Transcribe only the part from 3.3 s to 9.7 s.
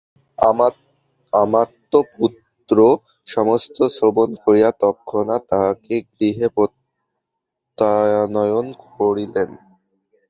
সমস্ত শ্রবণ করিয়া তৎক্ষণাৎ তাঁহাকে গৃহে প্রত্যানয়ন করিলেন।